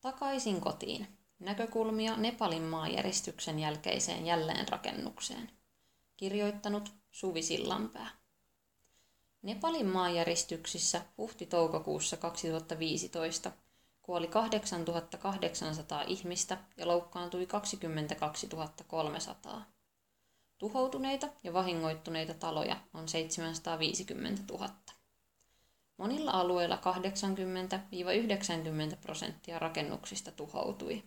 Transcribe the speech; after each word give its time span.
Takaisin 0.00 0.60
kotiin. 0.60 1.18
Näkökulmia 1.38 2.16
Nepalin 2.16 2.62
maanjäristyksen 2.62 3.58
jälkeiseen 3.58 4.26
jälleenrakennukseen. 4.26 5.50
Kirjoittanut 6.16 6.92
Suvi 7.10 7.42
Sillanpää. 7.42 8.10
Nepalin 9.42 9.86
maanjäristyksissä 9.86 11.02
huhti-toukokuussa 11.18 12.16
2015 12.16 13.52
kuoli 14.02 14.26
8800 14.26 16.02
ihmistä 16.02 16.58
ja 16.76 16.86
loukkaantui 16.86 17.46
22 17.46 18.48
300. 18.86 19.64
Tuhoutuneita 20.58 21.28
ja 21.44 21.52
vahingoittuneita 21.52 22.34
taloja 22.34 22.76
on 22.94 23.08
750 23.08 24.42
000. 24.52 24.70
Monilla 26.00 26.30
alueilla 26.30 26.78
80-90 28.92 28.96
prosenttia 29.00 29.58
rakennuksista 29.58 30.30
tuhoutui. 30.32 31.02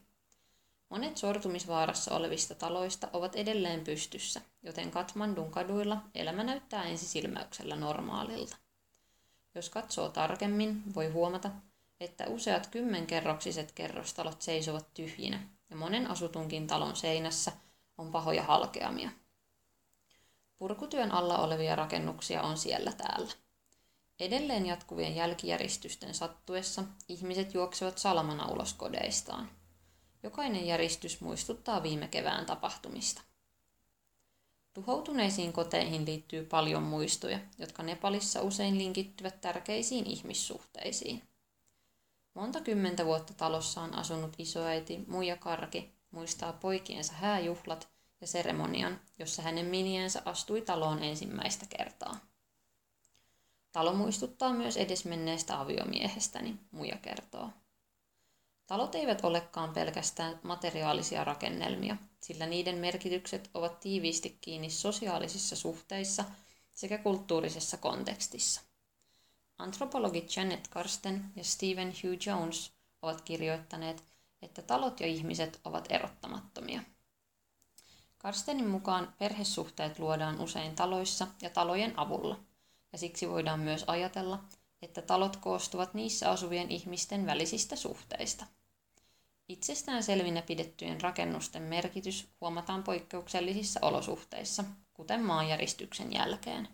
Monet 0.89 1.17
sortumisvaarassa 1.17 2.15
olevista 2.15 2.55
taloista 2.55 3.07
ovat 3.13 3.35
edelleen 3.35 3.83
pystyssä, 3.83 4.41
joten 4.63 4.91
Katmandun 4.91 5.51
kaduilla 5.51 5.97
elämä 6.15 6.43
näyttää 6.43 6.83
ensisilmäyksellä 6.83 7.75
normaalilta. 7.75 8.57
Jos 9.55 9.69
katsoo 9.69 10.09
tarkemmin, 10.09 10.83
voi 10.95 11.09
huomata, 11.09 11.49
että 11.99 12.27
useat 12.27 12.67
kymmenkerroksiset 12.67 13.71
kerrostalot 13.71 14.41
seisovat 14.41 14.93
tyhjinä 14.93 15.39
ja 15.69 15.75
monen 15.75 16.11
asutunkin 16.11 16.67
talon 16.67 16.95
seinässä 16.95 17.51
on 17.97 18.11
pahoja 18.11 18.43
halkeamia. 18.43 19.09
Purkutyön 20.57 21.11
alla 21.11 21.37
olevia 21.37 21.75
rakennuksia 21.75 22.41
on 22.43 22.57
siellä 22.57 22.91
täällä. 22.91 23.42
Edelleen 24.23 24.65
jatkuvien 24.65 25.15
jälkijäristysten 25.15 26.13
sattuessa 26.13 26.83
ihmiset 27.09 27.53
juoksevat 27.53 27.97
salamana 27.97 28.47
ulos 28.47 28.73
kodeistaan. 28.73 29.49
Jokainen 30.23 30.67
järistys 30.67 31.21
muistuttaa 31.21 31.83
viime 31.83 32.07
kevään 32.07 32.45
tapahtumista. 32.45 33.21
Tuhoutuneisiin 34.73 35.53
koteihin 35.53 36.05
liittyy 36.05 36.45
paljon 36.45 36.83
muistoja, 36.83 37.39
jotka 37.57 37.83
Nepalissa 37.83 38.41
usein 38.41 38.77
linkittyvät 38.77 39.41
tärkeisiin 39.41 40.07
ihmissuhteisiin. 40.07 41.21
Monta 42.33 42.61
kymmentä 42.61 43.05
vuotta 43.05 43.33
talossa 43.33 43.81
on 43.81 43.95
asunut 43.95 44.35
isoäiti 44.37 45.03
Muija 45.07 45.37
Karki 45.37 45.91
muistaa 46.11 46.53
poikiensa 46.53 47.13
hääjuhlat 47.13 47.87
ja 48.21 48.27
seremonian, 48.27 49.01
jossa 49.19 49.41
hänen 49.41 49.65
miniensä 49.65 50.21
astui 50.25 50.61
taloon 50.61 51.03
ensimmäistä 51.03 51.65
kertaa. 51.77 52.32
Talo 53.73 53.93
muistuttaa 53.93 54.53
myös 54.53 54.77
edesmenneestä 54.77 55.59
aviomiehestäni, 55.59 56.59
Muja 56.71 56.97
kertoo. 56.97 57.49
Talot 58.67 58.95
eivät 58.95 59.25
olekaan 59.25 59.73
pelkästään 59.73 60.39
materiaalisia 60.43 61.23
rakennelmia, 61.23 61.97
sillä 62.21 62.45
niiden 62.45 62.77
merkitykset 62.77 63.49
ovat 63.53 63.79
tiiviisti 63.79 64.37
kiinni 64.41 64.69
sosiaalisissa 64.69 65.55
suhteissa 65.55 66.25
sekä 66.71 66.97
kulttuurisessa 66.97 67.77
kontekstissa. 67.77 68.61
Antropologit 69.57 70.35
Janet 70.35 70.67
Karsten 70.67 71.31
ja 71.35 71.43
Stephen 71.43 71.87
Hugh 72.03 72.27
Jones 72.27 72.71
ovat 73.01 73.21
kirjoittaneet, 73.21 74.03
että 74.41 74.61
talot 74.61 74.99
ja 74.99 75.07
ihmiset 75.07 75.59
ovat 75.63 75.85
erottamattomia. 75.89 76.81
Karstenin 78.17 78.67
mukaan 78.67 79.13
perhesuhteet 79.17 79.99
luodaan 79.99 80.41
usein 80.41 80.75
taloissa 80.75 81.27
ja 81.41 81.49
talojen 81.49 81.99
avulla, 81.99 82.39
ja 82.93 82.97
siksi 82.97 83.29
voidaan 83.29 83.59
myös 83.59 83.83
ajatella, 83.87 84.43
että 84.81 85.01
talot 85.01 85.35
koostuvat 85.35 85.93
niissä 85.93 86.29
asuvien 86.29 86.71
ihmisten 86.71 87.25
välisistä 87.25 87.75
suhteista. 87.75 88.45
Itsestään 89.49 90.03
selvinä 90.03 90.41
pidettyjen 90.41 91.01
rakennusten 91.01 91.61
merkitys 91.61 92.27
huomataan 92.41 92.83
poikkeuksellisissa 92.83 93.79
olosuhteissa, 93.83 94.63
kuten 94.93 95.25
maanjäristyksen 95.25 96.13
jälkeen. 96.13 96.67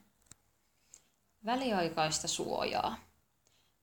Väliaikaista 1.45 2.27
suojaa. 2.27 2.97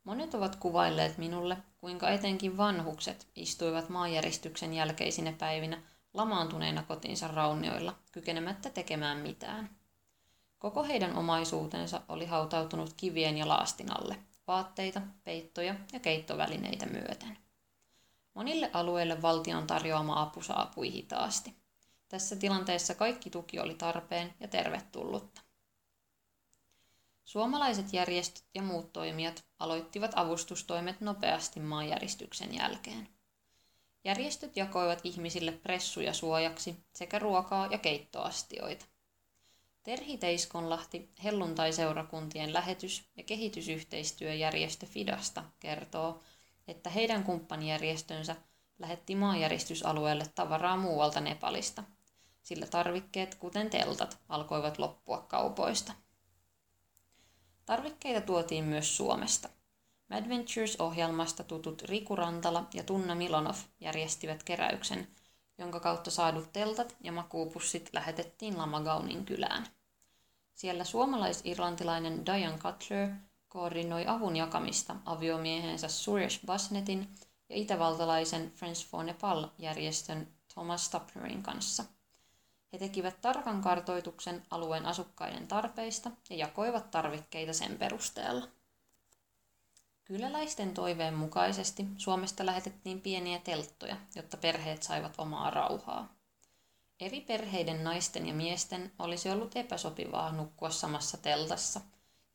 Monet 0.04 0.34
ovat 0.34 0.56
kuvailleet 0.56 1.18
minulle, 1.18 1.56
kuinka 1.78 2.10
etenkin 2.10 2.56
vanhukset 2.56 3.26
istuivat 3.36 3.88
maanjäristyksen 3.88 4.74
jälkeisinä 4.74 5.32
päivinä 5.32 5.82
lamaantuneina 6.14 6.82
kotinsa 6.82 7.28
raunioilla, 7.28 7.98
kykenemättä 8.12 8.70
tekemään 8.70 9.18
mitään. 9.18 9.76
Koko 10.66 10.84
heidän 10.84 11.16
omaisuutensa 11.16 12.00
oli 12.08 12.26
hautautunut 12.26 12.92
kivien 12.96 13.38
ja 13.38 13.48
laastin 13.48 13.98
alle, 14.00 14.16
vaatteita, 14.46 15.00
peittoja 15.24 15.74
ja 15.92 16.00
keittovälineitä 16.00 16.86
myöten. 16.86 17.38
Monille 18.34 18.70
alueille 18.72 19.22
valtion 19.22 19.66
tarjoama 19.66 20.22
apu 20.22 20.42
saapui 20.42 20.92
hitaasti. 20.92 21.54
Tässä 22.08 22.36
tilanteessa 22.36 22.94
kaikki 22.94 23.30
tuki 23.30 23.60
oli 23.60 23.74
tarpeen 23.74 24.34
ja 24.40 24.48
tervetullutta. 24.48 25.40
Suomalaiset 27.24 27.92
järjestöt 27.92 28.44
ja 28.54 28.62
muut 28.62 28.92
toimijat 28.92 29.44
aloittivat 29.58 30.12
avustustoimet 30.16 31.00
nopeasti 31.00 31.60
maanjäristyksen 31.60 32.54
jälkeen. 32.54 33.08
Järjestöt 34.04 34.56
jakoivat 34.56 35.00
ihmisille 35.04 35.52
pressuja 35.52 36.14
suojaksi 36.14 36.76
sekä 36.94 37.18
ruokaa 37.18 37.66
ja 37.66 37.78
keittoastioita. 37.78 38.95
Terhi 39.86 40.18
Teiskonlahti, 40.18 41.10
helluntai-seurakuntien 41.24 42.52
lähetys- 42.52 43.10
ja 43.16 43.22
kehitysyhteistyöjärjestö 43.22 44.86
Fidasta, 44.86 45.44
kertoo, 45.60 46.22
että 46.68 46.90
heidän 46.90 47.24
kumppanijärjestönsä 47.24 48.36
lähetti 48.78 49.14
maanjäristysalueelle 49.14 50.24
tavaraa 50.34 50.76
muualta 50.76 51.20
Nepalista, 51.20 51.84
sillä 52.42 52.66
tarvikkeet, 52.66 53.34
kuten 53.34 53.70
teltat, 53.70 54.18
alkoivat 54.28 54.78
loppua 54.78 55.18
kaupoista. 55.18 55.92
Tarvikkeita 57.66 58.20
tuotiin 58.20 58.64
myös 58.64 58.96
Suomesta. 58.96 59.48
Madventures-ohjelmasta 60.10 61.44
tutut 61.44 61.82
Riku 61.82 62.16
Rantala 62.16 62.66
ja 62.74 62.82
Tunna 62.82 63.14
Milonov 63.14 63.56
järjestivät 63.80 64.42
keräyksen, 64.42 65.08
jonka 65.58 65.80
kautta 65.80 66.10
saadut 66.10 66.52
teltat 66.52 66.96
ja 67.00 67.12
makuupussit 67.12 67.90
lähetettiin 67.92 68.58
Lamagaunin 68.58 69.24
kylään. 69.24 69.66
Siellä 70.54 70.84
suomalais-irlantilainen 70.84 72.26
Diane 72.26 72.58
Cutler 72.58 73.10
koordinoi 73.48 74.04
avun 74.06 74.36
jakamista 74.36 74.96
aviomiehensä 75.04 75.88
Suresh 75.88 76.46
Basnetin 76.46 77.14
ja 77.48 77.56
itävaltalaisen 77.56 78.52
Friends 78.52 78.86
for 78.86 79.04
Nepal-järjestön 79.04 80.28
Thomas 80.54 80.86
Staplerin 80.86 81.42
kanssa. 81.42 81.84
He 82.72 82.78
tekivät 82.78 83.20
tarkan 83.20 83.62
kartoituksen 83.62 84.42
alueen 84.50 84.86
asukkaiden 84.86 85.48
tarpeista 85.48 86.10
ja 86.30 86.36
jakoivat 86.36 86.90
tarvikkeita 86.90 87.52
sen 87.52 87.78
perusteella. 87.78 88.48
Kyläläisten 90.06 90.74
toiveen 90.74 91.14
mukaisesti 91.14 91.86
Suomesta 91.96 92.46
lähetettiin 92.46 93.00
pieniä 93.00 93.38
telttoja, 93.38 93.96
jotta 94.14 94.36
perheet 94.36 94.82
saivat 94.82 95.14
omaa 95.18 95.50
rauhaa. 95.50 96.14
Eri 97.00 97.20
perheiden 97.20 97.84
naisten 97.84 98.26
ja 98.26 98.34
miesten 98.34 98.92
olisi 98.98 99.30
ollut 99.30 99.56
epäsopivaa 99.56 100.32
nukkua 100.32 100.70
samassa 100.70 101.16
teltassa, 101.16 101.80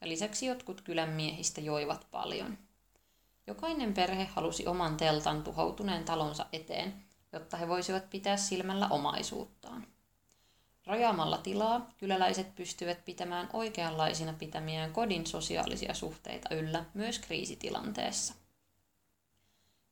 ja 0.02 0.08
lisäksi 0.08 0.46
jotkut 0.46 0.82
kylän 0.82 1.10
miehistä 1.10 1.62
joivat 1.62 2.08
paljon. 2.12 2.58
Jokainen 3.48 3.94
perhe 3.94 4.26
halusi 4.26 4.68
oman 4.68 4.98
teltan 4.98 5.44
tuhoutuneen 5.44 6.06
talonsa 6.06 6.46
eteen, 6.54 7.04
jotta 7.34 7.58
he 7.58 7.68
voisivat 7.68 8.10
pitää 8.10 8.38
silmällä 8.38 8.88
omaisuuttaan. 8.88 9.88
Rajaamalla 10.92 11.38
tilaa 11.38 11.90
kyläläiset 11.98 12.56
pystyvät 12.56 13.06
pitämään 13.06 13.50
oikeanlaisina 13.54 14.34
pitämiään 14.34 14.94
kodin 14.94 15.28
sosiaalisia 15.28 15.94
suhteita 15.94 16.56
yllä 16.56 16.86
myös 16.94 17.20
kriisitilanteessa. 17.20 18.34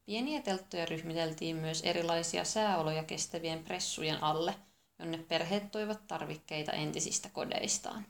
Pieniä 0.06 0.42
telttoja 0.42 0.86
ryhmiteltiin 0.86 1.56
myös 1.56 1.82
erilaisia 1.82 2.44
sääoloja 2.44 3.04
kestävien 3.04 3.64
pressujen 3.64 4.24
alle, 4.24 4.56
jonne 5.00 5.18
perheet 5.18 5.72
toivat 5.72 6.08
tarvikkeita 6.08 6.72
entisistä 6.72 7.30
kodeistaan. 7.30 8.06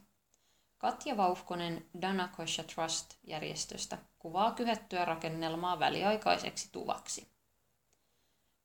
Katja 0.77 1.17
Vauhkonen 1.17 1.85
Danakosha 2.01 2.63
Trust-järjestöstä 2.63 3.97
kuvaa 4.19 4.51
kyhettyä 4.51 5.05
rakennelmaa 5.05 5.79
väliaikaiseksi 5.79 6.69
tuvaksi. 6.71 7.27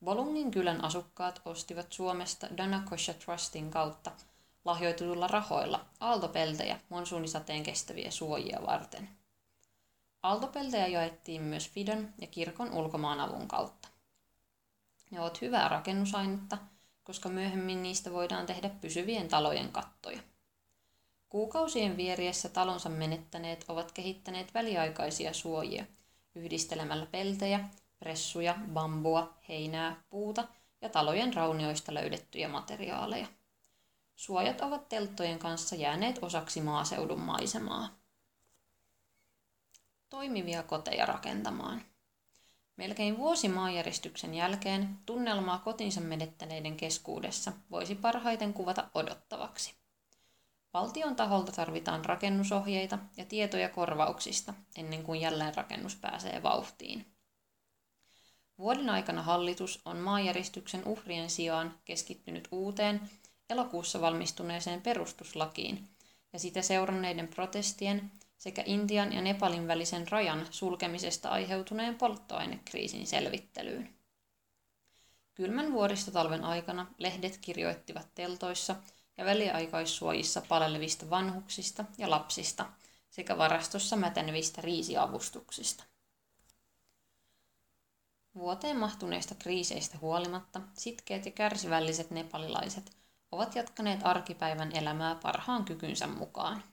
Bolungin 0.04 0.50
kylän 0.50 0.84
asukkaat 0.84 1.42
ostivat 1.44 1.92
Suomesta 1.92 2.46
Danakosha 2.56 3.14
Trustin 3.14 3.70
kautta 3.70 4.12
lahjoitetuilla 4.64 5.26
rahoilla 5.26 5.84
aaltopeltejä 6.00 6.80
monsuunisateen 6.88 7.62
kestäviä 7.62 8.10
suojia 8.10 8.60
varten. 8.66 9.08
Aaltopeltejä 10.22 10.86
jaettiin 10.86 11.42
myös 11.42 11.70
Fidon 11.70 12.08
ja 12.20 12.26
kirkon 12.26 12.72
ulkomaanavun 12.72 13.48
kautta. 13.48 13.88
Ne 15.10 15.20
ovat 15.20 15.40
hyvää 15.40 15.68
rakennusainetta, 15.68 16.58
koska 17.04 17.28
myöhemmin 17.28 17.82
niistä 17.82 18.12
voidaan 18.12 18.46
tehdä 18.46 18.68
pysyvien 18.68 19.28
talojen 19.28 19.72
kattoja. 19.72 20.20
Kuukausien 21.28 21.96
vieriessä 21.96 22.48
talonsa 22.48 22.88
menettäneet 22.88 23.64
ovat 23.68 23.92
kehittäneet 23.92 24.54
väliaikaisia 24.54 25.32
suojia 25.32 25.84
yhdistelemällä 26.34 27.06
peltejä 27.06 27.68
pressuja, 27.98 28.54
bambua, 28.72 29.34
heinää, 29.48 30.02
puuta 30.10 30.48
ja 30.80 30.88
talojen 30.88 31.34
raunioista 31.34 31.94
löydettyjä 31.94 32.48
materiaaleja. 32.48 33.26
Suojat 34.16 34.60
ovat 34.60 34.88
telttojen 34.88 35.38
kanssa 35.38 35.76
jääneet 35.76 36.18
osaksi 36.22 36.60
maaseudun 36.60 37.20
maisemaa. 37.20 37.88
Toimivia 40.08 40.62
koteja 40.62 41.06
rakentamaan. 41.06 41.82
Melkein 42.76 43.18
vuosi 43.18 43.48
maanjäristyksen 43.48 44.34
jälkeen 44.34 44.98
tunnelmaa 45.06 45.58
kotinsa 45.58 46.00
menettäneiden 46.00 46.76
keskuudessa 46.76 47.52
voisi 47.70 47.94
parhaiten 47.94 48.54
kuvata 48.54 48.88
odottavaksi. 48.94 49.74
Valtion 50.74 51.16
taholta 51.16 51.52
tarvitaan 51.52 52.04
rakennusohjeita 52.04 52.98
ja 53.16 53.24
tietoja 53.24 53.68
korvauksista 53.68 54.54
ennen 54.76 55.02
kuin 55.02 55.20
jälleenrakennus 55.20 55.96
pääsee 55.96 56.42
vauhtiin. 56.42 57.13
Vuoden 58.58 58.90
aikana 58.90 59.22
hallitus 59.22 59.80
on 59.84 59.96
maanjäristyksen 59.96 60.84
uhrien 60.86 61.30
sijaan 61.30 61.78
keskittynyt 61.84 62.48
uuteen 62.50 63.10
elokuussa 63.50 64.00
valmistuneeseen 64.00 64.82
perustuslakiin 64.82 65.88
ja 66.32 66.38
sitä 66.38 66.62
seuranneiden 66.62 67.28
protestien 67.28 68.12
sekä 68.38 68.62
Intian 68.66 69.12
ja 69.12 69.22
Nepalin 69.22 69.68
välisen 69.68 70.08
rajan 70.08 70.46
sulkemisesta 70.50 71.28
aiheutuneen 71.28 71.94
polttoainekriisin 71.94 73.06
selvittelyyn. 73.06 73.94
Kylmän 75.34 75.72
vuoristotalven 75.72 76.44
aikana 76.44 76.86
lehdet 76.98 77.38
kirjoittivat 77.40 78.14
teltoissa 78.14 78.76
ja 79.16 79.24
väliaikaissuojissa 79.24 80.42
palelevista 80.48 81.10
vanhuksista 81.10 81.84
ja 81.98 82.10
lapsista 82.10 82.66
sekä 83.10 83.38
varastossa 83.38 83.96
mätänevistä 83.96 84.60
riisiavustuksista. 84.60 85.84
Vuoteen 88.34 88.76
mahtuneista 88.76 89.34
kriiseistä 89.34 89.98
huolimatta 89.98 90.60
sitkeät 90.72 91.26
ja 91.26 91.32
kärsivälliset 91.32 92.10
nepalilaiset 92.10 92.96
ovat 93.32 93.54
jatkaneet 93.54 94.00
arkipäivän 94.06 94.76
elämää 94.76 95.14
parhaan 95.14 95.64
kykynsä 95.64 96.06
mukaan. 96.06 96.64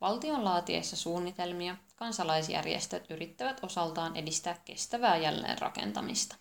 Valtion 0.00 0.44
laatiessa 0.44 0.96
suunnitelmia 0.96 1.76
kansalaisjärjestöt 1.96 3.10
yrittävät 3.10 3.64
osaltaan 3.64 4.16
edistää 4.16 4.60
kestävää 4.64 5.16
jälleenrakentamista. 5.16 6.36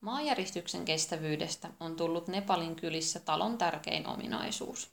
Maajäristyksen 0.00 0.84
kestävyydestä 0.84 1.70
on 1.80 1.96
tullut 1.96 2.28
Nepalin 2.28 2.76
kylissä 2.76 3.20
talon 3.20 3.58
tärkein 3.58 4.06
ominaisuus. 4.06 4.90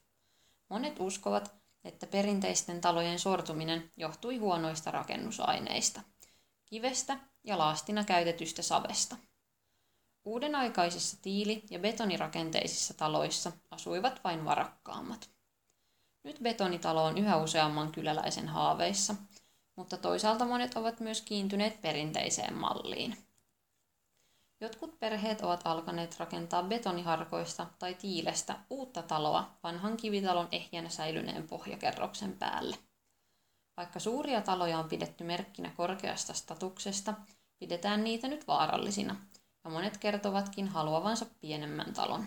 Monet 0.69 0.99
uskovat, 0.99 1.55
että 1.83 2.07
perinteisten 2.07 2.81
talojen 2.81 3.19
sortuminen 3.19 3.91
johtui 3.97 4.37
huonoista 4.37 4.91
rakennusaineista, 4.91 6.01
kivestä 6.65 7.19
ja 7.43 7.57
laastina 7.57 8.03
käytetystä 8.03 8.61
savesta. 8.61 9.15
Uudenaikaisissa 10.25 11.17
tiili- 11.21 11.63
ja 11.69 11.79
betonirakenteisissa 11.79 12.93
taloissa 12.93 13.51
asuivat 13.71 14.23
vain 14.23 14.45
varakkaammat. 14.45 15.29
Nyt 16.23 16.39
betonitalo 16.41 17.03
on 17.03 17.17
yhä 17.17 17.37
useamman 17.37 17.91
kyläläisen 17.91 18.47
haaveissa, 18.47 19.15
mutta 19.75 19.97
toisaalta 19.97 20.45
monet 20.45 20.77
ovat 20.77 20.99
myös 20.99 21.21
kiintyneet 21.21 21.81
perinteiseen 21.81 22.53
malliin. 22.53 23.17
Jotkut 24.61 24.99
perheet 24.99 25.41
ovat 25.41 25.61
alkaneet 25.67 26.19
rakentaa 26.19 26.63
betoniharkoista 26.63 27.67
tai 27.79 27.93
tiilestä 27.93 28.59
uutta 28.69 29.01
taloa 29.01 29.57
vanhan 29.63 29.97
kivitalon 29.97 30.47
ehjänä 30.51 30.89
säilyneen 30.89 31.47
pohjakerroksen 31.47 32.37
päälle. 32.37 32.77
Vaikka 33.77 33.99
suuria 33.99 34.41
taloja 34.41 34.79
on 34.79 34.89
pidetty 34.89 35.23
merkkinä 35.23 35.71
korkeasta 35.77 36.33
statuksesta, 36.33 37.13
pidetään 37.59 38.03
niitä 38.03 38.27
nyt 38.27 38.47
vaarallisina, 38.47 39.15
ja 39.63 39.69
monet 39.69 39.97
kertovatkin 39.97 40.67
haluavansa 40.67 41.25
pienemmän 41.41 41.93
talon. 41.93 42.25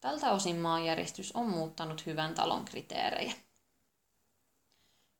Tältä 0.00 0.30
osin 0.30 0.56
maanjäristys 0.56 1.32
on 1.32 1.50
muuttanut 1.50 2.06
hyvän 2.06 2.34
talon 2.34 2.64
kriteerejä. 2.64 3.32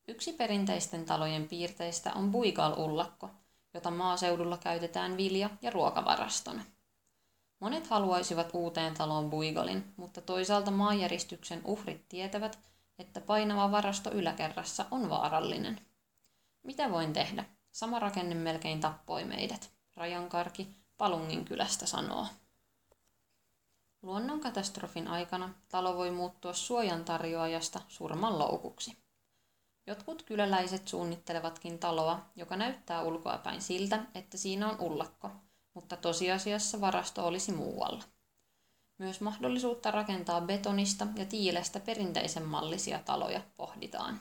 Yksi 0.07 0.33
perinteisten 0.33 1.05
talojen 1.05 1.47
piirteistä 1.47 2.13
on 2.13 2.31
buigal-ullakko, 2.31 3.29
jota 3.73 3.91
maaseudulla 3.91 4.57
käytetään 4.57 5.17
vilja- 5.17 5.49
ja 5.61 5.71
ruokavarastona. 5.71 6.63
Monet 7.59 7.87
haluaisivat 7.87 8.49
uuteen 8.53 8.93
taloon 8.93 9.29
buigalin, 9.29 9.93
mutta 9.97 10.21
toisaalta 10.21 10.71
maanjäristyksen 10.71 11.61
uhrit 11.65 12.09
tietävät, 12.09 12.59
että 12.99 13.21
painava 13.21 13.71
varasto 13.71 14.11
yläkerrassa 14.11 14.85
on 14.91 15.09
vaarallinen. 15.09 15.81
Mitä 16.63 16.91
voin 16.91 17.13
tehdä? 17.13 17.45
Sama 17.71 17.99
rakenne 17.99 18.35
melkein 18.35 18.79
tappoi 18.79 19.25
meidät. 19.25 19.71
Rajankarki 19.95 20.67
Palungin 20.97 21.45
kylästä 21.45 21.85
sanoo. 21.85 22.27
Luonnonkatastrofin 24.01 25.07
aikana 25.07 25.53
talo 25.69 25.95
voi 25.97 26.11
muuttua 26.11 26.53
suojan 26.53 27.05
tarjoajasta 27.05 27.81
surman 27.87 28.39
loukuksi. 28.39 28.97
Jotkut 29.87 30.23
kyläläiset 30.23 30.87
suunnittelevatkin 30.87 31.79
taloa, 31.79 32.19
joka 32.35 32.55
näyttää 32.55 33.01
ulkoapäin 33.01 33.61
siltä, 33.61 34.05
että 34.15 34.37
siinä 34.37 34.69
on 34.69 34.81
ullakko, 34.81 35.31
mutta 35.73 35.97
tosiasiassa 35.97 36.81
varasto 36.81 37.27
olisi 37.27 37.51
muualla. 37.51 38.03
Myös 38.97 39.21
mahdollisuutta 39.21 39.91
rakentaa 39.91 40.41
betonista 40.41 41.07
ja 41.15 41.25
tiilestä 41.25 41.79
perinteisen 41.79 42.43
mallisia 42.43 42.99
taloja 42.99 43.41
pohditaan. 43.57 44.19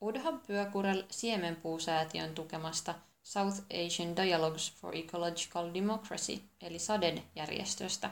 Udha 0.00 0.32
Pyökurel 0.46 1.04
siemenpuusäätiön 1.10 2.34
tukemasta 2.34 2.94
South 3.22 3.62
Asian 3.86 4.16
Dialogues 4.16 4.72
for 4.72 4.96
Ecological 4.96 5.74
Democracy 5.74 6.40
eli 6.60 6.78
SADED-järjestöstä 6.78 8.10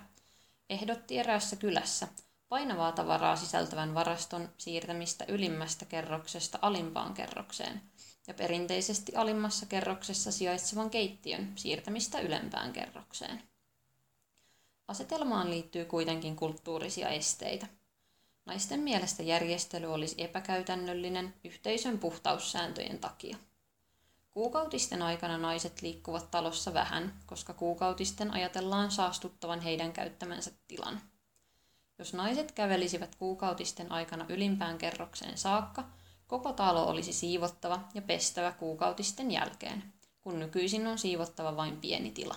ehdotti 0.71 1.19
eräässä 1.19 1.57
kylässä 1.57 2.09
painavaa 2.49 2.93
tavaraa 2.93 3.37
sisältävän 3.37 3.95
varaston 3.95 4.49
siirtämistä 4.59 5.25
ylimmästä 5.29 5.85
kerroksesta 5.85 6.59
alimpaan 6.63 7.15
kerrokseen 7.15 7.83
ja 8.27 8.35
perinteisesti 8.35 9.17
alimmassa 9.17 9.67
kerroksessa 9.67 10.33
sijaitsevan 10.33 10.91
keittiön 10.91 11.53
siirtämistä 11.57 12.21
ylempään 12.21 12.73
kerrokseen. 12.73 13.48
Asetelmaan 14.89 15.51
liittyy 15.51 15.85
kuitenkin 15.85 16.37
kulttuurisia 16.37 17.09
esteitä. 17.09 17.67
Naisten 18.47 18.81
mielestä 18.81 19.23
järjestely 19.23 19.87
olisi 19.87 20.15
epäkäytännöllinen 20.19 21.35
yhteisön 21.45 21.99
puhtaussääntöjen 21.99 22.99
takia. 22.99 23.37
Kuukautisten 24.31 25.03
aikana 25.03 25.39
naiset 25.39 25.83
liikkuvat 25.83 26.31
talossa 26.31 26.75
vähän, 26.75 27.21
koska 27.27 27.53
kuukautisten 27.53 28.31
ajatellaan 28.31 28.91
saastuttavan 28.91 29.61
heidän 29.61 29.93
käyttämänsä 29.93 30.51
tilan. 30.69 31.01
Jos 31.99 32.15
naiset 32.15 32.53
kävelisivät 32.53 33.15
kuukautisten 33.15 33.93
aikana 33.93 34.27
ylimpään 34.29 34.79
kerrokseen 34.79 35.39
saakka, 35.39 35.85
koko 36.27 36.53
talo 36.53 36.87
olisi 36.89 37.13
siivottava 37.13 37.81
ja 37.95 38.03
pestävä 38.03 38.53
kuukautisten 38.53 39.31
jälkeen, 39.31 39.93
kun 40.21 40.39
nykyisin 40.39 40.87
on 40.87 40.99
siivottava 40.99 41.57
vain 41.57 41.77
pieni 41.77 42.11
tila. 42.11 42.35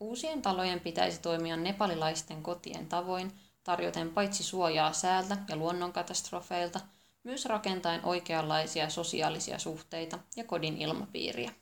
Uusien 0.00 0.42
talojen 0.42 0.80
pitäisi 0.80 1.20
toimia 1.20 1.56
nepalilaisten 1.56 2.42
kotien 2.42 2.86
tavoin, 2.86 3.32
tarjoten 3.64 4.10
paitsi 4.10 4.42
suojaa 4.42 4.92
säältä 4.92 5.36
ja 5.48 5.56
luonnonkatastrofeilta– 5.56 6.80
myös 7.28 7.44
rakentaen 7.44 8.04
oikeanlaisia 8.04 8.90
sosiaalisia 8.90 9.58
suhteita 9.58 10.18
ja 10.36 10.44
kodin 10.44 10.78
ilmapiiriä. 10.78 11.52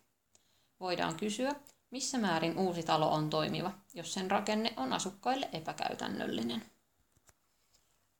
Voidaan 0.80 1.16
kysyä, 1.16 1.54
missä 1.90 2.18
määrin 2.18 2.58
uusi 2.58 2.82
talo 2.82 3.12
on 3.12 3.30
toimiva, 3.30 3.72
jos 3.94 4.14
sen 4.14 4.30
rakenne 4.30 4.72
on 4.76 4.92
asukkaille 4.92 5.48
epäkäytännöllinen. 5.52 6.62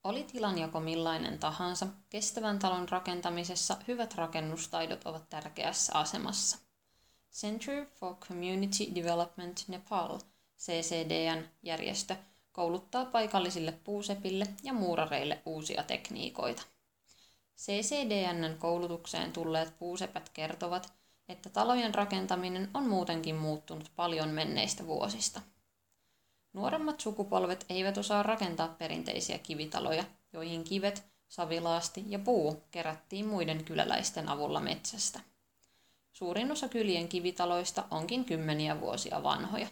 Oli 0.05 0.25
tilanjako 0.25 0.81
millainen 0.81 1.39
tahansa, 1.39 1.87
kestävän 2.11 2.59
talon 2.59 2.89
rakentamisessa 2.89 3.77
hyvät 3.89 4.15
rakennustaidot 4.15 5.07
ovat 5.07 5.29
tärkeässä 5.29 5.93
asemassa. 5.99 6.59
Center 7.41 7.87
for 7.95 8.15
Community 8.29 8.95
Development 8.95 9.65
Nepal, 9.69 10.19
CCDN 10.59 11.49
järjestö, 11.63 12.17
kouluttaa 12.53 13.05
paikallisille 13.05 13.73
puusepille 13.85 14.47
ja 14.63 14.73
muurareille 14.73 15.43
uusia 15.47 15.83
tekniikoita. 15.83 16.63
CCDNn 17.57 18.59
koulutukseen 18.59 19.33
tulleet 19.33 19.79
puusepät 19.79 20.29
kertovat, 20.29 20.93
että 21.29 21.51
talojen 21.51 21.95
rakentaminen 21.95 22.71
on 22.75 22.89
muutenkin 22.89 23.35
muuttunut 23.35 23.91
paljon 23.97 24.29
menneistä 24.29 24.87
vuosista. 24.87 25.41
Nuoremmat 26.53 27.01
sukupolvet 27.01 27.67
eivät 27.69 27.99
osaa 27.99 28.23
rakentaa 28.23 28.69
perinteisiä 28.69 29.39
kivitaloja, 29.39 30.05
joihin 30.33 30.65
kivet, 30.65 31.05
savilaasti 31.29 32.05
ja 32.09 32.19
puu 32.19 32.63
kerättiin 32.71 33.27
muiden 33.27 33.65
kyläläisten 33.65 34.29
avulla 34.29 34.61
metsästä. 34.61 35.21
Suurin 36.17 36.53
osa 36.53 36.69
kylien 36.69 37.09
kivitaloista 37.09 37.85
onkin 37.91 38.25
kymmeniä 38.25 38.81
vuosia 38.81 39.23
vanhoja. 39.23 39.69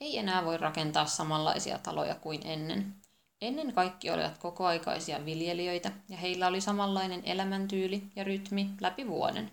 Ei 0.00 0.18
enää 0.18 0.44
voi 0.44 0.56
rakentaa 0.56 1.06
samanlaisia 1.06 1.78
taloja 1.78 2.14
kuin 2.14 2.46
ennen, 2.46 2.94
Ennen 3.40 3.72
kaikki 3.72 4.10
olivat 4.10 4.38
kokoaikaisia 4.38 5.24
viljelijöitä 5.24 5.92
ja 6.08 6.16
heillä 6.16 6.46
oli 6.46 6.60
samanlainen 6.60 7.22
elämäntyyli 7.24 8.02
ja 8.16 8.24
rytmi 8.24 8.70
läpi 8.80 9.08
vuoden. 9.08 9.52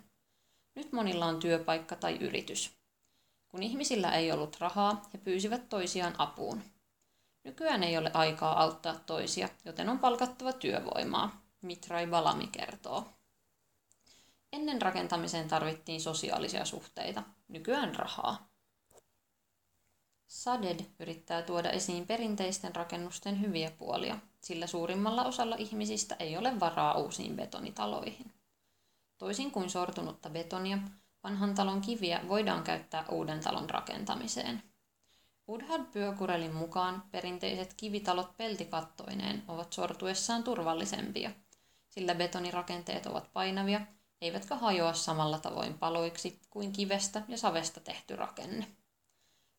Nyt 0.76 0.92
monilla 0.92 1.26
on 1.26 1.40
työpaikka 1.40 1.96
tai 1.96 2.18
yritys. 2.20 2.72
Kun 3.50 3.64
ihmisillä 3.64 4.12
ei 4.12 4.32
ollut 4.32 4.58
rahaa, 4.60 5.02
he 5.14 5.18
pyysivät 5.18 5.70
toisiaan 5.70 6.16
apuun. 6.18 6.62
Nykyään 7.44 7.84
ei 7.84 7.98
ole 7.98 8.12
aikaa 8.14 8.62
auttaa 8.62 9.00
toisia, 9.06 9.50
joten 9.66 9.90
on 9.90 10.00
palkattava 10.00 10.54
työvoimaa, 10.54 11.42
Mitrai 11.62 12.08
Balami 12.08 12.48
kertoo. 12.48 13.19
Ennen 14.54 14.82
rakentamiseen 14.82 15.48
tarvittiin 15.48 16.02
sosiaalisia 16.02 16.66
suhteita, 16.66 17.24
nykyään 17.48 17.96
rahaa. 17.96 18.50
Saded 20.28 20.80
yrittää 21.00 21.42
tuoda 21.42 21.70
esiin 21.70 22.08
perinteisten 22.08 22.76
rakennusten 22.76 23.42
hyviä 23.42 23.72
puolia, 23.72 24.18
sillä 24.42 24.68
suurimmalla 24.68 25.26
osalla 25.26 25.56
ihmisistä 25.56 26.16
ei 26.20 26.38
ole 26.38 26.60
varaa 26.60 26.94
uusiin 26.94 27.36
betonitaloihin. 27.36 28.34
Toisin 29.18 29.52
kuin 29.52 29.70
sortunutta 29.70 30.30
betonia, 30.30 30.78
vanhan 31.24 31.56
talon 31.56 31.82
kiviä 31.82 32.22
voidaan 32.28 32.64
käyttää 32.64 33.06
uuden 33.12 33.40
talon 33.40 33.70
rakentamiseen. 33.70 34.64
Udhad 35.48 35.86
Pyökurelin 35.94 36.56
mukaan 36.56 37.04
perinteiset 37.12 37.74
kivitalot 37.74 38.38
peltikattoineen 38.38 39.44
ovat 39.48 39.74
sortuessaan 39.74 40.44
turvallisempia, 40.44 41.32
sillä 41.88 42.16
betonirakenteet 42.16 43.06
ovat 43.06 43.34
painavia, 43.34 43.82
eivätkä 44.22 44.56
hajoa 44.56 44.94
samalla 44.94 45.40
tavoin 45.40 45.78
paloiksi 45.78 46.42
kuin 46.50 46.72
kivestä 46.72 47.22
ja 47.28 47.38
savesta 47.38 47.80
tehty 47.80 48.16
rakenne. 48.16 48.68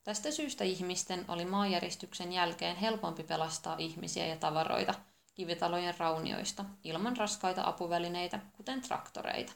Tästä 0.05 0.31
syystä 0.31 0.65
ihmisten 0.65 1.25
oli 1.29 1.45
maanjäristyksen 1.45 2.33
jälkeen 2.33 2.77
helpompi 2.77 3.23
pelastaa 3.23 3.77
ihmisiä 3.79 4.27
ja 4.27 4.37
tavaroita 4.37 4.95
kivitalojen 5.35 5.95
raunioista 5.99 6.65
ilman 6.85 7.17
raskaita 7.17 7.63
apuvälineitä, 7.65 8.41
kuten 8.57 8.83
traktoreita. 8.83 9.53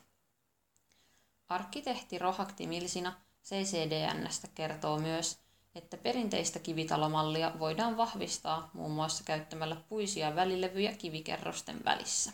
Arkkitehti 1.48 2.18
Rohakti 2.18 2.66
Milsina 2.66 3.12
CCDNstä 3.44 4.48
kertoo 4.54 4.98
myös, 4.98 5.38
että 5.74 5.96
perinteistä 5.96 6.58
kivitalomallia 6.58 7.52
voidaan 7.58 7.96
vahvistaa 7.96 8.70
muun 8.72 8.92
muassa 8.92 9.24
käyttämällä 9.24 9.76
puisia 9.88 10.36
välilevyjä 10.36 10.92
kivikerrosten 10.92 11.84
välissä. 11.84 12.32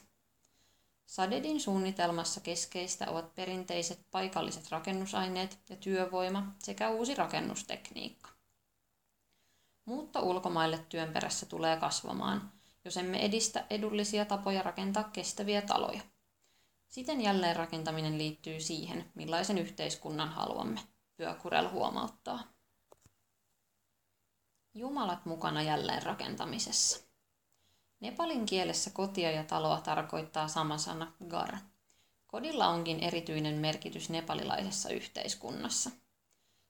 Sadedin 1.11 1.61
suunnitelmassa 1.61 2.41
keskeistä 2.41 3.11
ovat 3.11 3.35
perinteiset 3.35 4.07
paikalliset 4.11 4.71
rakennusaineet 4.71 5.59
ja 5.69 5.77
työvoima 5.77 6.55
sekä 6.59 6.91
uusi 6.91 7.15
rakennustekniikka. 7.15 8.31
Muutto 9.85 10.21
ulkomaille 10.21 10.79
työn 10.89 11.13
perässä 11.13 11.47
tulee 11.47 11.77
kasvamaan, 11.77 12.53
jos 12.85 12.97
emme 12.97 13.25
edistä 13.25 13.67
edullisia 13.71 14.25
tapoja 14.25 14.63
rakentaa 14.63 15.05
kestäviä 15.05 15.63
taloja. 15.63 16.01
Siten 16.89 17.21
jälleenrakentaminen 17.21 18.19
liittyy 18.19 18.61
siihen, 18.61 19.11
millaisen 19.15 19.59
yhteiskunnan 19.59 20.29
haluamme, 20.29 20.81
Pyökurel 21.17 21.71
huomauttaa. 21.71 22.43
Jumalat 24.75 25.27
mukana 25.27 25.63
jälleenrakentamisessa. 25.63 27.10
Nepalin 28.01 28.47
kielessä 28.47 28.91
kotia 28.91 29.31
ja 29.31 29.45
taloa 29.45 29.81
tarkoittaa 29.81 30.49
sama 30.49 30.79
sana 30.79 31.13
gar. 31.29 31.57
Kodilla 32.27 32.69
onkin 32.69 33.01
erityinen 33.01 33.55
merkitys 33.55 34.11
nepalilaisessa 34.11 34.89
yhteiskunnassa. 34.89 35.91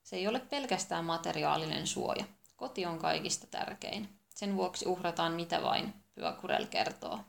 Se 0.03 0.17
ei 0.17 0.29
ole 0.29 0.41
pelkästään 0.41 1.05
materiaalinen 1.05 1.87
suoja. 1.87 2.25
Koti 2.57 2.87
on 2.87 2.99
kaikista 2.99 3.47
tärkein. 3.47 4.09
Sen 4.29 4.57
vuoksi 4.57 4.87
uhrataan 4.87 5.33
mitä 5.33 5.63
vain, 5.63 5.95
Pyökurel 6.15 6.67
kertoo. 6.67 7.21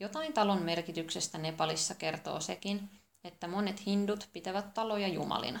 Jotain 0.00 0.32
talon 0.32 0.62
merkityksestä 0.62 1.38
Nepalissa 1.38 1.94
kertoo 1.94 2.40
sekin, 2.40 2.90
että 3.24 3.48
monet 3.48 3.86
hindut 3.86 4.28
pitävät 4.32 4.74
taloja 4.74 5.08
jumalina. 5.08 5.60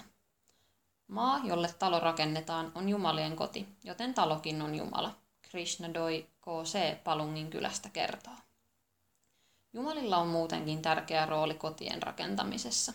Maa, 1.08 1.40
jolle 1.44 1.74
talo 1.78 2.00
rakennetaan, 2.00 2.72
on 2.74 2.88
jumalien 2.88 3.36
koti, 3.36 3.68
joten 3.84 4.14
talokin 4.14 4.62
on 4.62 4.74
jumala. 4.74 5.14
Krishna 5.50 5.94
Doi 5.94 6.26
K.C. 6.50 7.04
Palungin 7.04 7.50
kylästä 7.50 7.88
kertoo. 7.88 8.32
Jumalilla 9.72 10.16
on 10.16 10.28
muutenkin 10.28 10.82
tärkeä 10.82 11.26
rooli 11.26 11.54
kotien 11.54 12.02
rakentamisessa. 12.02 12.92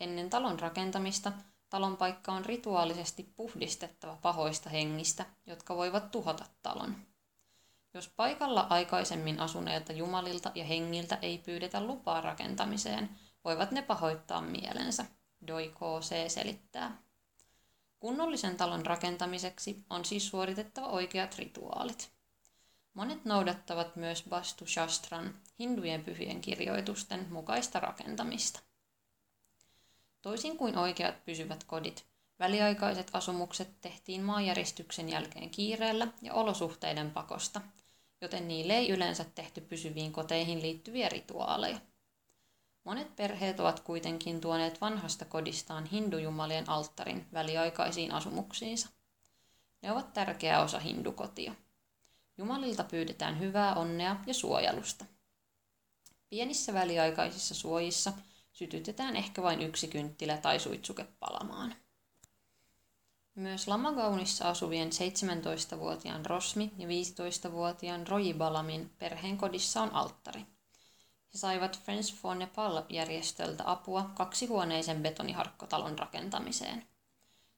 Ennen 0.00 0.30
talon 0.30 0.60
rakentamista 0.60 1.32
talon 1.70 1.96
paikka 1.96 2.32
on 2.32 2.44
rituaalisesti 2.44 3.32
puhdistettava 3.36 4.18
pahoista 4.22 4.70
hengistä, 4.70 5.26
jotka 5.46 5.76
voivat 5.76 6.10
tuhota 6.10 6.44
talon. 6.62 6.96
Jos 7.94 8.08
paikalla 8.16 8.66
aikaisemmin 8.70 9.40
asuneilta 9.40 9.92
jumalilta 9.92 10.52
ja 10.54 10.64
hengiltä 10.64 11.18
ei 11.22 11.38
pyydetä 11.38 11.84
lupaa 11.84 12.20
rakentamiseen, 12.20 13.10
voivat 13.44 13.70
ne 13.70 13.82
pahoittaa 13.82 14.40
mielensä, 14.40 15.06
Doi 15.46 15.72
K.C. 15.74 16.28
selittää. 16.28 16.98
Kunnollisen 18.00 18.56
talon 18.56 18.86
rakentamiseksi 18.86 19.84
on 19.90 20.04
siis 20.04 20.28
suoritettava 20.28 20.86
oikeat 20.86 21.38
rituaalit. 21.38 22.21
Monet 22.94 23.24
noudattavat 23.24 23.96
myös 23.96 24.24
Bastu 24.28 24.66
Shastran, 24.66 25.34
hindujen 25.58 26.04
pyhien 26.04 26.40
kirjoitusten, 26.40 27.26
mukaista 27.30 27.80
rakentamista. 27.80 28.60
Toisin 30.22 30.58
kuin 30.58 30.78
oikeat 30.78 31.24
pysyvät 31.24 31.64
kodit, 31.64 32.06
väliaikaiset 32.38 33.10
asumukset 33.12 33.80
tehtiin 33.80 34.22
maanjäristyksen 34.22 35.08
jälkeen 35.08 35.50
kiireellä 35.50 36.08
ja 36.22 36.34
olosuhteiden 36.34 37.10
pakosta, 37.10 37.60
joten 38.20 38.48
niille 38.48 38.72
ei 38.72 38.90
yleensä 38.90 39.24
tehty 39.34 39.60
pysyviin 39.60 40.12
koteihin 40.12 40.62
liittyviä 40.62 41.08
rituaaleja. 41.08 41.78
Monet 42.84 43.16
perheet 43.16 43.60
ovat 43.60 43.80
kuitenkin 43.80 44.40
tuoneet 44.40 44.80
vanhasta 44.80 45.24
kodistaan 45.24 45.86
hindujumalien 45.86 46.68
alttarin 46.68 47.26
väliaikaisiin 47.32 48.12
asumuksiinsa. 48.12 48.88
Ne 49.82 49.92
ovat 49.92 50.12
tärkeä 50.12 50.62
osa 50.62 50.78
hindukotia. 50.78 51.54
Jumalilta 52.38 52.84
pyydetään 52.84 53.40
hyvää 53.40 53.74
onnea 53.74 54.16
ja 54.26 54.34
suojelusta. 54.34 55.04
Pienissä 56.30 56.74
väliaikaisissa 56.74 57.54
suojissa 57.54 58.12
sytytetään 58.52 59.16
ehkä 59.16 59.42
vain 59.42 59.62
yksi 59.62 59.88
kynttilä 59.88 60.36
tai 60.36 60.60
suitsuke 60.60 61.06
palamaan. 61.20 61.74
Myös 63.34 63.68
Lamagaunissa 63.68 64.48
asuvien 64.48 64.90
17-vuotiaan 64.90 66.26
Rosmi 66.26 66.72
ja 66.76 66.88
15-vuotiaan 66.88 68.06
Rojibalamin 68.06 68.90
perheen 68.98 69.38
kodissa 69.38 69.82
on 69.82 69.94
alttari. 69.94 70.40
He 71.34 71.38
saivat 71.38 71.80
Friends 71.80 72.14
for 72.14 72.36
Nepal-järjestöltä 72.36 73.62
apua 73.66 74.10
kaksihuoneisen 74.14 75.02
betoniharkkotalon 75.02 75.98
rakentamiseen. 75.98 76.86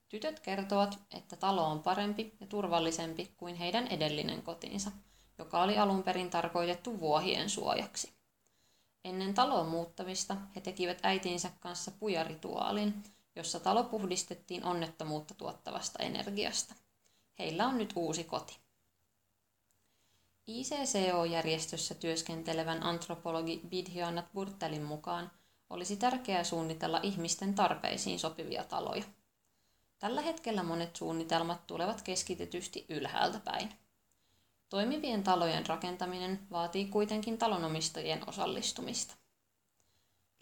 Tytöt 0.09 0.41
kertovat, 0.41 0.99
että 1.11 1.37
talo 1.37 1.65
on 1.65 1.83
parempi 1.83 2.37
ja 2.41 2.47
turvallisempi 2.47 3.33
kuin 3.37 3.55
heidän 3.55 3.87
edellinen 3.87 4.43
kotinsa, 4.43 4.91
joka 5.39 5.63
oli 5.63 5.79
alun 5.79 6.03
perin 6.03 6.31
tarkoitettu 6.31 7.01
vuohien 7.01 7.51
suojaksi. 7.51 8.13
Ennen 9.05 9.35
taloon 9.35 9.67
muuttamista 9.67 10.37
he 10.57 10.61
tekivät 10.61 10.99
äitinsä 11.03 11.51
kanssa 11.61 11.91
pujarituaalin, 11.91 13.03
jossa 13.37 13.61
talo 13.61 13.85
puhdistettiin 13.85 14.65
onnettomuutta 14.65 15.35
tuottavasta 15.35 16.03
energiasta. 16.03 16.75
Heillä 17.39 17.67
on 17.67 17.79
nyt 17.79 17.93
uusi 17.97 18.25
koti. 18.25 18.59
ICCO-järjestössä 20.47 21.95
työskentelevän 21.95 22.83
antropologi 22.83 23.61
Bidhyanat 23.69 24.33
Burtelin 24.33 24.83
mukaan 24.83 25.31
olisi 25.71 25.97
tärkeää 25.97 26.45
suunnitella 26.45 27.01
ihmisten 27.03 27.55
tarpeisiin 27.55 28.19
sopivia 28.19 28.65
taloja. 28.65 29.05
Tällä 30.05 30.21
hetkellä 30.21 30.63
monet 30.63 30.97
suunnitelmat 30.97 31.67
tulevat 31.67 32.03
keskitetysti 32.03 32.87
ylhäältä 32.89 33.41
päin. 33.41 33.73
Toimivien 34.69 35.23
talojen 35.23 35.67
rakentaminen 35.67 36.41
vaatii 36.51 36.87
kuitenkin 36.87 37.39
talonomistajien 37.39 38.29
osallistumista. 38.29 39.15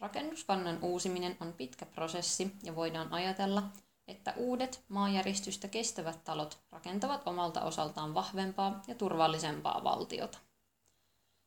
Rakennuskannan 0.00 0.78
uusiminen 0.82 1.36
on 1.40 1.52
pitkä 1.52 1.86
prosessi 1.86 2.52
ja 2.62 2.76
voidaan 2.76 3.12
ajatella, 3.12 3.62
että 4.08 4.34
uudet 4.36 4.84
maanjäristystä 4.88 5.68
kestävät 5.68 6.24
talot 6.24 6.58
rakentavat 6.70 7.28
omalta 7.28 7.62
osaltaan 7.62 8.14
vahvempaa 8.14 8.82
ja 8.86 8.94
turvallisempaa 8.94 9.84
valtiota. 9.84 10.38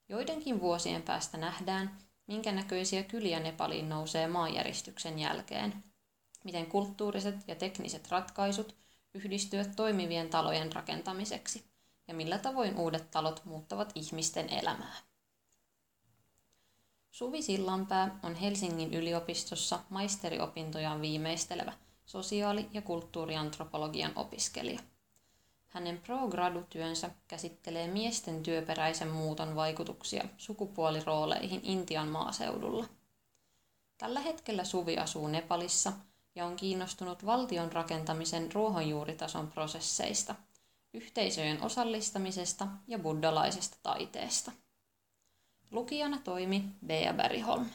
Joidenkin 0.09 0.61
vuosien 0.61 1.01
päästä 1.01 1.37
nähdään, 1.37 1.97
minkä 2.27 2.51
näköisiä 2.51 3.03
kyliä 3.03 3.39
Nepaliin 3.39 3.89
nousee 3.89 4.27
maanjäristyksen 4.27 5.19
jälkeen, 5.19 5.83
miten 6.45 6.65
kulttuuriset 6.65 7.35
ja 7.47 7.55
tekniset 7.55 8.11
ratkaisut 8.11 8.75
yhdistyvät 9.13 9.75
toimivien 9.75 10.29
talojen 10.29 10.73
rakentamiseksi 10.73 11.65
ja 12.07 12.13
millä 12.13 12.37
tavoin 12.37 12.79
uudet 12.79 13.11
talot 13.11 13.45
muuttavat 13.45 13.91
ihmisten 13.95 14.49
elämää. 14.49 14.95
Suvi 17.11 17.41
Sillanpää 17.41 18.19
on 18.23 18.35
Helsingin 18.35 18.93
yliopistossa 18.93 19.79
maisteriopintojaan 19.89 21.01
viimeistelevä 21.01 21.73
sosiaali- 22.05 22.69
ja 22.71 22.81
kulttuuriantropologian 22.81 24.11
opiskelija. 24.15 24.79
Hänen 25.67 25.97
pro-gradu-työnsä 25.97 27.09
käsittelee 27.27 27.87
miesten 27.87 28.43
työperäisen 28.43 29.07
muuton 29.07 29.55
vaikutuksia 29.55 30.23
sukupuolirooleihin 30.37 31.61
Intian 31.63 32.07
maaseudulla. 32.07 32.85
Tällä 33.97 34.19
hetkellä 34.19 34.63
Suvi 34.63 34.97
asuu 34.97 35.27
Nepalissa 35.27 35.93
ja 36.35 36.45
on 36.45 36.55
kiinnostunut 36.55 37.25
valtion 37.25 37.71
rakentamisen 37.71 38.51
ruohonjuuritason 38.51 39.51
prosesseista, 39.51 40.35
yhteisöjen 40.93 41.61
osallistamisesta 41.61 42.67
ja 42.87 42.99
buddalaisesta 42.99 43.77
taiteesta. 43.83 44.51
Lukijana 45.71 46.19
toimi 46.23 46.63
Bea 46.85 47.13
Bergholm. 47.13 47.65